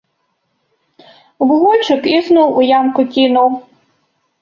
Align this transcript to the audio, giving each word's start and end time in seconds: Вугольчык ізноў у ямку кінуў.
Вугольчык 1.47 2.01
ізноў 2.17 2.49
у 2.63 2.69
ямку 2.79 3.01
кінуў. 3.15 3.49